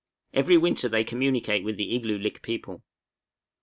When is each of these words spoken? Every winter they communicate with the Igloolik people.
Every 0.33 0.57
winter 0.57 0.89
they 0.89 1.03
communicate 1.03 1.63
with 1.63 1.77
the 1.77 1.93
Igloolik 1.93 2.41
people. 2.41 2.81